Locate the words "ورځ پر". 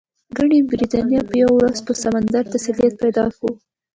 1.57-1.95